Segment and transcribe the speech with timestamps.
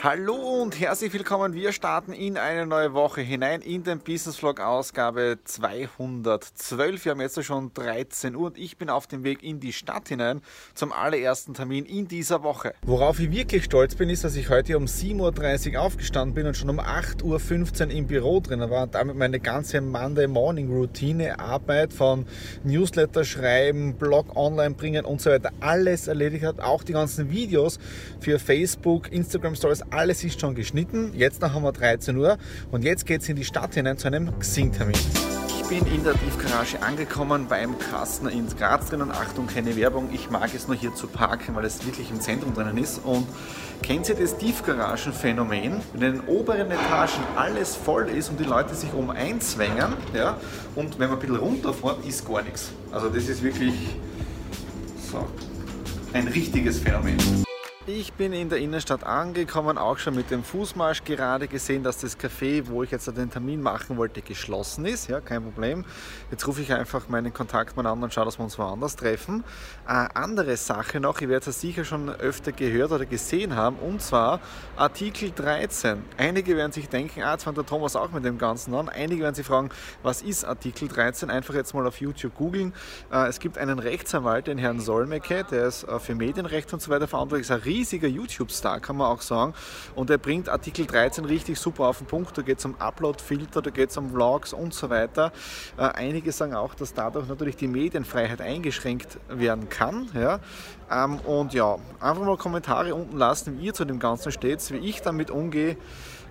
[0.00, 1.54] Hallo und herzlich willkommen.
[1.54, 7.04] Wir starten in eine neue Woche hinein in den Business Vlog Ausgabe 212.
[7.04, 10.08] Wir haben jetzt schon 13 Uhr und ich bin auf dem Weg in die Stadt
[10.08, 10.40] hinein
[10.74, 12.74] zum allerersten Termin in dieser Woche.
[12.82, 16.56] Worauf ich wirklich stolz bin, ist, dass ich heute um 7.30 Uhr aufgestanden bin und
[16.56, 21.40] schon um 8.15 Uhr im Büro drin war und damit meine ganze Monday Morning Routine,
[21.40, 22.24] Arbeit von
[22.62, 26.60] Newsletter schreiben, Blog online bringen und so weiter alles erledigt hat.
[26.60, 27.80] Auch die ganzen Videos
[28.20, 31.12] für Facebook, Instagram Stories, alles ist schon geschnitten.
[31.14, 32.38] Jetzt noch haben wir 13 Uhr
[32.70, 34.96] und jetzt geht es in die Stadt hinein zu einem Xing-Termin.
[35.48, 39.10] Ich bin in der Tiefgarage angekommen beim Kastner in Graz drinnen.
[39.10, 40.08] Achtung, keine Werbung.
[40.14, 43.04] Ich mag es nur hier zu parken, weil es wirklich im Zentrum drinnen ist.
[43.04, 43.26] Und
[43.82, 45.80] kennt ihr das Tiefgaragenphänomen?
[45.92, 50.38] Wenn in den oberen Etagen alles voll ist und die Leute sich um einzwängen, ja,
[50.74, 52.70] und wenn man ein bisschen runterfährt, ist gar nichts.
[52.90, 53.74] Also das ist wirklich
[55.10, 55.26] so
[56.14, 57.44] ein richtiges Phänomen.
[57.90, 62.18] Ich bin in der Innenstadt angekommen, auch schon mit dem Fußmarsch gerade gesehen, dass das
[62.18, 65.08] Café, wo ich jetzt den Termin machen wollte, geschlossen ist.
[65.08, 65.86] Ja, kein Problem.
[66.30, 69.42] Jetzt rufe ich einfach meinen Kontaktmann an und schaue, dass wir uns woanders treffen.
[69.86, 74.02] Eine andere Sache noch, ihr werdet es sicher schon öfter gehört oder gesehen haben, und
[74.02, 74.40] zwar
[74.76, 76.04] Artikel 13.
[76.18, 78.90] Einige werden sich denken, ah, jetzt fängt der Thomas auch mit dem Ganzen an.
[78.90, 79.70] Einige werden sich fragen,
[80.02, 81.30] was ist Artikel 13?
[81.30, 82.74] Einfach jetzt mal auf YouTube googeln.
[83.10, 86.90] Äh, es gibt einen Rechtsanwalt, den Herrn Solmecke, der ist äh, für Medienrecht und so
[86.90, 89.54] weiter verantwortlich, ist riesiger YouTube-Star, kann man auch sagen.
[89.94, 92.36] Und er bringt Artikel 13 richtig super auf den Punkt.
[92.36, 95.32] Da geht es um Upload-Filter, da geht es um Vlogs und so weiter.
[95.76, 100.08] Äh, einige sagen auch, dass dadurch natürlich die Medienfreiheit eingeschränkt werden kann.
[100.14, 100.40] Ja?
[100.90, 104.78] Ähm, und ja, einfach mal Kommentare unten lassen, wie ihr zu dem Ganzen steht, wie
[104.78, 105.76] ich damit umgehe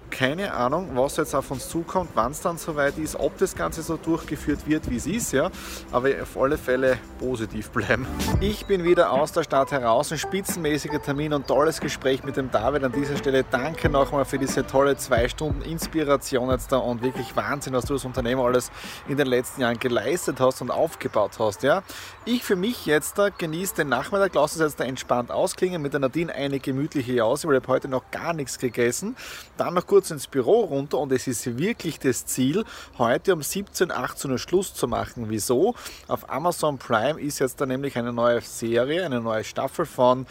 [0.10, 3.82] keine Ahnung, was jetzt auf uns zukommt, wann es dann soweit ist, ob das Ganze
[3.82, 5.50] so durchgeführt wird, wie es ist, ja.
[5.92, 8.08] Aber auf alle Fälle positiv bleiben.
[8.40, 12.52] Ich bin wieder aus der Stadt heraus, ein spitzenmäßiger Termin und tolles Gespräch mit dem
[12.52, 12.84] David.
[12.84, 17.36] An dieser Stelle danke nochmal für diese tolle zwei Stunden Inspiration jetzt da und wirklich
[17.36, 18.72] Wahnsinn, was du als Unternehmer alles
[19.08, 21.84] in den letzten Jahren geleistet hast und aufgebaut hast, ja.
[22.26, 25.94] Ich für mich jetzt da genieße den Nachmittag, lasse es jetzt da entspannt ausklingen, mit
[25.94, 29.16] der Nadine eine gemütliche Jause, weil ich habe heute noch gar nichts gegessen.
[29.58, 32.66] Dann noch kurz kurz ins Büro runter und es ist wirklich das Ziel,
[33.00, 35.26] heute um 17, 18 Uhr Schluss zu machen.
[35.30, 35.74] Wieso?
[36.08, 40.28] Auf Amazon Prime ist jetzt da nämlich eine neue Serie, eine neue Staffel von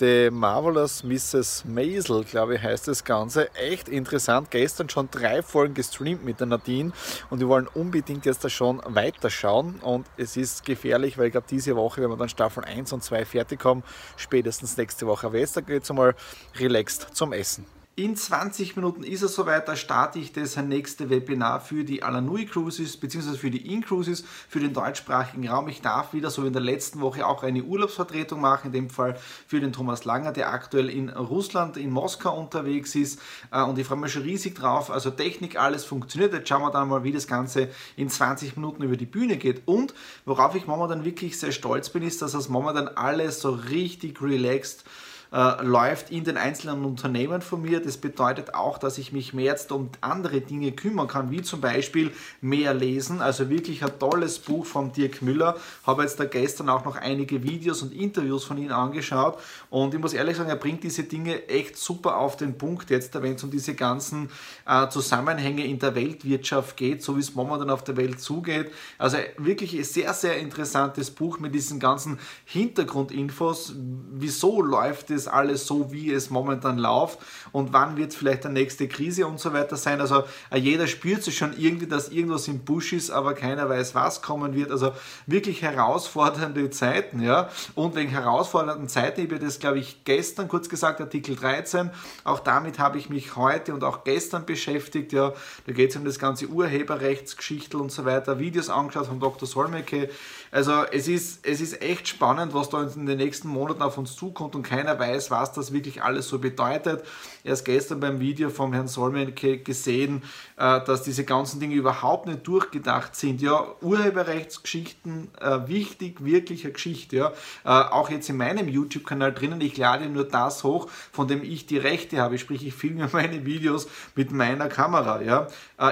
[0.00, 1.66] The Marvelous Mrs.
[1.66, 3.54] Maisel, glaube ich, heißt das Ganze.
[3.54, 4.50] Echt interessant.
[4.50, 6.90] Gestern schon drei Folgen gestreamt mit der Nadine
[7.30, 9.76] und wir wollen unbedingt jetzt da schon weiterschauen.
[9.82, 13.04] Und es ist gefährlich, weil ich glaube, diese Woche, wenn wir dann Staffel 1 und
[13.04, 13.84] 2 fertig haben,
[14.16, 15.28] spätestens nächste Woche.
[15.28, 16.16] Aber jetzt geht es einmal
[16.58, 17.75] relaxed zum Essen.
[17.98, 22.44] In 20 Minuten ist es soweit, da starte ich das nächste Webinar für die Alanui
[22.44, 23.38] Cruises bzw.
[23.38, 25.66] für die In-Cruises, für den deutschsprachigen Raum.
[25.68, 28.90] Ich darf wieder, so wie in der letzten Woche, auch eine Urlaubsvertretung machen, in dem
[28.90, 33.18] Fall für den Thomas Langer, der aktuell in Russland, in Moskau unterwegs ist.
[33.50, 34.90] Äh, und ich freue mich schon riesig drauf.
[34.90, 36.34] Also Technik, alles funktioniert.
[36.34, 39.62] Jetzt schauen wir dann mal, wie das Ganze in 20 Minuten über die Bühne geht.
[39.64, 39.94] Und
[40.26, 44.84] worauf ich momentan wirklich sehr stolz bin, ist, dass das momentan alles so richtig relaxed
[45.32, 47.80] äh, läuft in den einzelnen Unternehmen von mir.
[47.80, 51.60] Das bedeutet auch, dass ich mich mehr jetzt um andere Dinge kümmern kann, wie zum
[51.60, 53.20] Beispiel mehr lesen.
[53.20, 55.56] Also wirklich ein tolles Buch von Dirk Müller.
[55.86, 59.38] Habe jetzt da gestern auch noch einige Videos und Interviews von ihm angeschaut
[59.70, 63.14] und ich muss ehrlich sagen, er bringt diese Dinge echt super auf den Punkt jetzt,
[63.14, 64.28] wenn es um diese ganzen
[64.66, 68.70] äh, Zusammenhänge in der Weltwirtschaft geht, so wie es momentan auf der Welt zugeht.
[68.98, 73.74] Also wirklich ein sehr, sehr interessantes Buch mit diesen ganzen Hintergrundinfos.
[74.12, 77.18] Wieso läuft es es alles so, wie es momentan läuft
[77.52, 80.00] und wann wird vielleicht eine nächste Krise und so weiter sein.
[80.00, 83.94] Also äh, jeder spürt sich schon irgendwie, dass irgendwas im Busch ist, aber keiner weiß,
[83.94, 84.70] was kommen wird.
[84.70, 84.92] Also
[85.26, 87.48] wirklich herausfordernde Zeiten, ja.
[87.74, 91.90] Und wegen herausfordernden Zeiten, ich habe das, glaube ich, gestern kurz gesagt, Artikel 13,
[92.24, 95.32] auch damit habe ich mich heute und auch gestern beschäftigt, ja.
[95.66, 99.48] Da geht es um das ganze Urheberrechtsgeschichtel und so weiter, Videos angeschaut von Dr.
[99.48, 100.10] Solmecke.
[100.50, 104.16] Also es ist, es ist echt spannend, was da in den nächsten Monaten auf uns
[104.16, 107.04] zukommt und keiner weiß, was das wirklich alles so bedeutet.
[107.44, 110.22] Erst gestern beim Video vom Herrn Solmecke gesehen,
[110.56, 113.40] äh, dass diese ganzen Dinge überhaupt nicht durchgedacht sind.
[113.40, 117.16] Ja, Urheberrechtsgeschichten, äh, wichtig, wirklich eine Geschichte.
[117.16, 117.32] Ja.
[117.64, 121.66] Äh, auch jetzt in meinem YouTube-Kanal drinnen, ich lade nur das hoch, von dem ich
[121.66, 122.38] die Rechte habe.
[122.38, 125.22] Sprich, ich filme meine Videos mit meiner Kamera.
[125.22, 125.46] Ja.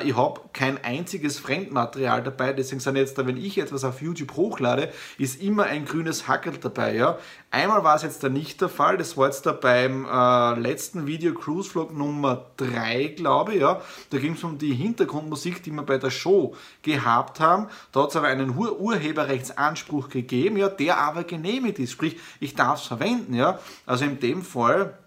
[0.04, 4.90] Ich habe kein einziges Fremdmaterial dabei, deswegen sind jetzt, wenn ich etwas auf YouTube hochlade,
[5.18, 6.96] ist immer ein grünes Hackel dabei.
[6.96, 7.18] Ja.
[7.54, 11.06] Einmal war es jetzt da nicht der Fall, das war jetzt da beim äh, letzten
[11.06, 13.60] Video Cruise Vlog Nummer 3, glaube ich.
[13.60, 13.80] Ja.
[14.10, 17.68] Da ging es um die Hintergrundmusik, die wir bei der Show gehabt haben.
[17.92, 21.92] Da hat es aber einen Ur Urheberrechtsanspruch gegeben, ja, der aber genehmigt ist.
[21.92, 23.34] Sprich, ich darf es verwenden.
[23.34, 23.60] Ja.
[23.86, 24.98] Also in dem Fall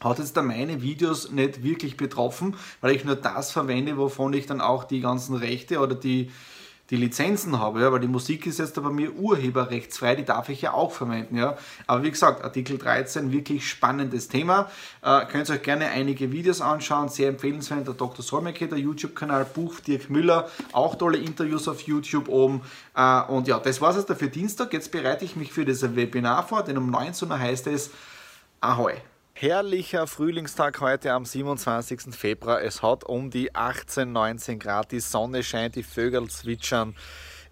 [0.00, 4.46] hat jetzt da meine Videos nicht wirklich betroffen, weil ich nur das verwende, wovon ich
[4.46, 6.32] dann auch die ganzen Rechte oder die,
[6.90, 10.62] die Lizenzen habe, ja, weil die Musik ist jetzt bei mir urheberrechtsfrei, die darf ich
[10.62, 11.36] ja auch verwenden.
[11.36, 11.56] Ja.
[11.86, 14.70] Aber wie gesagt, Artikel 13, wirklich spannendes Thema.
[15.02, 18.22] Äh, könnt ihr euch gerne einige Videos anschauen, sehr empfehlenswert, der Dr.
[18.22, 22.60] Solmecke, der YouTube-Kanal, Buch Dirk Müller, auch tolle Interviews auf YouTube oben.
[22.94, 24.72] Äh, und ja, das war es jetzt für Dienstag.
[24.74, 27.90] Jetzt bereite ich mich für das Webinar vor, denn um 19 Uhr heißt es
[28.60, 28.94] Ahoi.
[29.36, 32.14] Herrlicher Frühlingstag heute am 27.
[32.14, 32.62] Februar.
[32.62, 36.94] Es hat um die 18, 19 Grad, die Sonne scheint, die Vögel zwitschern.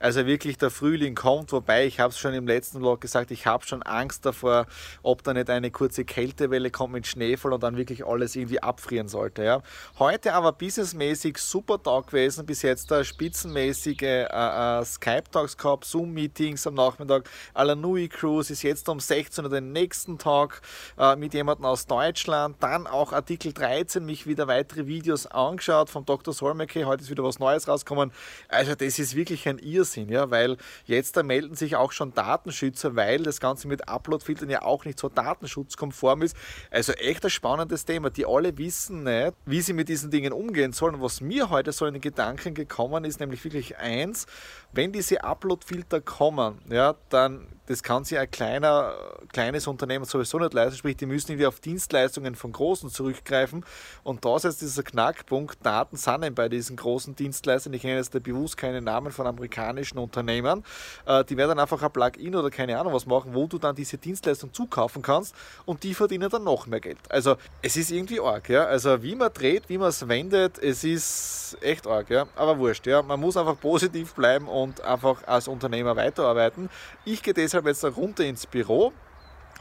[0.02, 3.46] Also wirklich der Frühling kommt, wobei ich habe es schon im letzten Vlog gesagt, ich
[3.46, 4.66] habe schon Angst davor,
[5.04, 9.06] ob da nicht eine kurze Kältewelle kommt mit Schneefall und dann wirklich alles irgendwie abfrieren
[9.06, 9.44] sollte.
[9.44, 9.62] Ja.
[10.00, 16.66] Heute aber businessmäßig super Tag gewesen, bis jetzt da spitzenmäßige äh, äh, Skype-Talks gehabt, Zoom-Meetings
[16.66, 20.62] am Nachmittag, Alanui Cruise ist jetzt um 16 Uhr den nächsten Tag
[20.98, 26.04] äh, mit jemandem aus Deutschland, dann auch Artikel 13, mich wieder weitere Videos angeschaut vom
[26.04, 26.34] Dr.
[26.34, 28.10] Solmecke, heute ist wieder was Neues rausgekommen.
[28.48, 32.12] Also das ist wirklich ein Irrsinn sind, ja, weil jetzt da melden sich auch schon
[32.14, 36.36] Datenschützer, weil das Ganze mit Uploadfiltern ja auch nicht so datenschutzkonform ist.
[36.70, 38.10] Also echt ein spannendes Thema.
[38.10, 41.00] Die alle wissen nicht, wie sie mit diesen Dingen umgehen sollen.
[41.00, 44.26] Was mir heute so in den Gedanken gekommen ist, nämlich wirklich eins,
[44.72, 48.94] wenn diese Uploadfilter kommen, ja, dann das kann sich ein kleiner,
[49.32, 53.64] kleines Unternehmen sowieso nicht leisten, sprich, die müssen irgendwie auf Dienstleistungen von Großen zurückgreifen.
[54.02, 58.10] Und da ist jetzt dieser Knackpunkt, Daten sind bei diesen großen Dienstleistern, ich nenne jetzt
[58.22, 60.64] bewusst keine Namen von amerikanischen Unternehmen,
[61.06, 63.98] äh, die werden einfach ein Plugin oder keine Ahnung was machen, wo du dann diese
[63.98, 66.98] Dienstleistung zukaufen kannst und die verdienen dann noch mehr Geld.
[67.08, 68.64] Also es ist irgendwie arg, ja.
[68.64, 72.26] Also wie man dreht, wie man es wendet, es ist echt arg, ja.
[72.36, 73.02] Aber wurscht, ja.
[73.02, 76.68] Man muss einfach positiv bleiben und einfach als Unternehmer weiterarbeiten.
[77.04, 78.92] Ich gehe das deshalb jetzt runter ins Büro,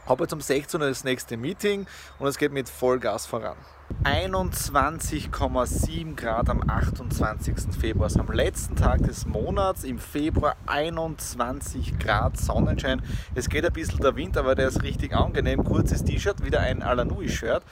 [0.06, 1.86] habe jetzt um 16 Uhr das nächste Meeting
[2.18, 3.56] und es geht mit Vollgas voran.
[4.04, 7.54] 21,7 Grad am 28.
[7.78, 9.84] Februar, also am letzten Tag des Monats.
[9.84, 13.02] Im Februar 21 Grad Sonnenschein.
[13.34, 15.62] Es geht ein bisschen der Wind, aber der ist richtig angenehm.
[15.62, 17.62] Kurzes T-Shirt, wieder ein Alanui-Shirt.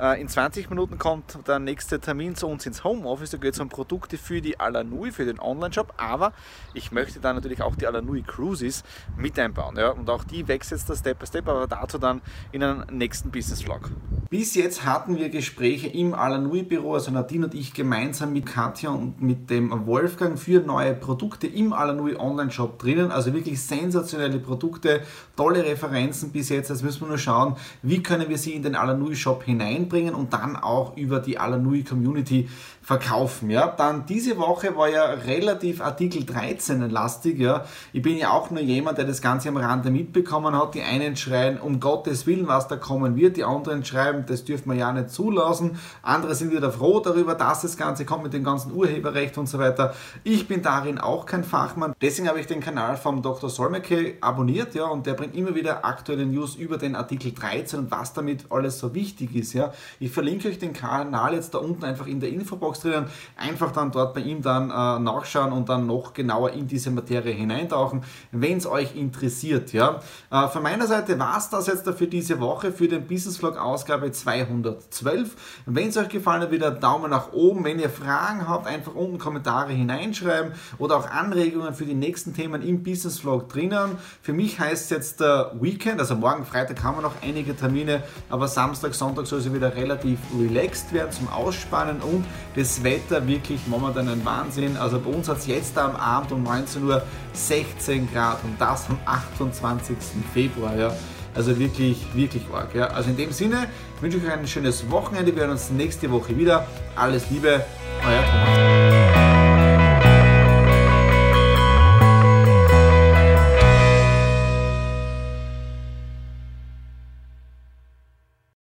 [0.00, 3.30] Äh, in 20 Minuten kommt der nächste Termin zu uns ins Homeoffice.
[3.30, 5.94] Da geht es um Produkte für die Alanui, für den Online-Shop.
[5.96, 6.32] Aber
[6.74, 8.84] ich möchte da natürlich auch die Alanui Cruises
[9.16, 9.76] mit einbauen.
[9.76, 9.90] Ja?
[9.90, 12.20] Und auch die wächst jetzt Step by Step, aber dazu dann
[12.52, 13.90] in einem nächsten Business-Vlog.
[14.28, 18.90] Bis jetzt hatten wir Gespräche Gespräche im Alanui-Büro, also Nadine und ich gemeinsam mit Katja
[18.90, 23.10] und mit dem Wolfgang für neue Produkte im Alanui Online-Shop drinnen.
[23.10, 25.02] Also wirklich sensationelle Produkte,
[25.36, 26.70] tolle Referenzen bis jetzt.
[26.70, 30.56] Jetzt müssen wir nur schauen, wie können wir sie in den Alanui-Shop hineinbringen und dann
[30.56, 32.48] auch über die Alanui-Community
[32.88, 33.50] verkaufen.
[33.50, 33.66] Ja.
[33.66, 37.38] Dann diese Woche war ja relativ Artikel 13 lastig.
[37.38, 37.66] Ja.
[37.92, 40.74] Ich bin ja auch nur jemand, der das Ganze am Rande mitbekommen hat.
[40.74, 43.36] Die einen schreien, um Gottes Willen, was da kommen wird.
[43.36, 45.57] Die anderen schreiben, das dürfen wir ja nicht zulassen.
[46.02, 49.58] Andere sind wieder froh darüber, dass das Ganze kommt mit dem ganzen Urheberrecht und so
[49.58, 49.94] weiter.
[50.24, 51.94] Ich bin darin auch kein Fachmann.
[52.00, 53.50] Deswegen habe ich den Kanal vom Dr.
[53.50, 57.90] Solmecke abonniert ja, und der bringt immer wieder aktuelle News über den Artikel 13 und
[57.90, 59.52] was damit alles so wichtig ist.
[59.52, 59.72] Ja.
[60.00, 63.06] Ich verlinke euch den Kanal jetzt da unten einfach in der Infobox drinnen.
[63.36, 67.32] Einfach dann dort bei ihm dann äh, nachschauen und dann noch genauer in diese Materie
[67.32, 69.72] hineintauchen, wenn es euch interessiert.
[69.72, 70.00] Ja.
[70.30, 73.56] Äh, von meiner Seite war es das jetzt für diese Woche, für den Business Vlog
[73.56, 75.36] Ausgabe 212.
[75.66, 77.64] Wenn es euch gefallen hat, wieder Daumen nach oben.
[77.64, 82.62] Wenn ihr Fragen habt, einfach unten Kommentare hineinschreiben oder auch Anregungen für die nächsten Themen
[82.62, 83.98] im Business Vlog drinnen.
[84.22, 88.02] Für mich heißt es jetzt der Weekend, also morgen Freitag haben wir noch einige Termine,
[88.30, 92.24] aber Samstag, Sonntag soll es wieder relativ relaxed werden zum Ausspannen und
[92.56, 94.76] das Wetter wirklich momentan ein Wahnsinn.
[94.76, 97.02] Also bei uns hat es jetzt am Abend um 19 Uhr
[97.32, 99.96] 16 Grad und das am 28.
[100.32, 100.76] Februar.
[100.76, 100.92] Ja.
[101.38, 102.74] Also wirklich, wirklich arg.
[102.74, 102.88] Ja.
[102.88, 103.68] Also in dem Sinne
[104.00, 105.32] wünsche ich euch ein schönes Wochenende.
[105.32, 106.66] Wir hören uns nächste Woche wieder.
[106.96, 107.64] Alles Liebe,
[108.04, 108.97] euer Thomas.